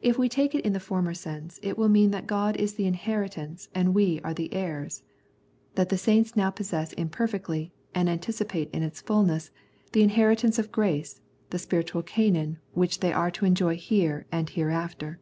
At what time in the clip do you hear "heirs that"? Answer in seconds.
4.54-5.88